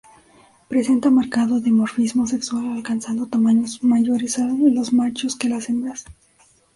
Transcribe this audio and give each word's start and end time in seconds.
Presenta 0.67 1.11
marcado 1.11 1.59
dimorfismo 1.59 2.25
sexual, 2.25 2.71
alcanzando 2.73 3.27
tamaños 3.27 3.83
mayores 3.83 4.39
los 4.39 4.93
machos 4.93 5.35
que 5.35 5.47
las 5.47 5.69
hembras. 5.69 6.05